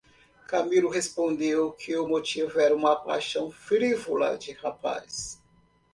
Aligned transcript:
Camilo 0.47 0.89
respondeu 0.89 1.69
que 1.73 1.95
o 1.95 2.07
motivo 2.07 2.59
era 2.59 2.73
uma 2.75 2.95
paixão 2.95 3.51
frívola 3.51 4.35
de 4.35 4.51
rapaz. 4.51 5.39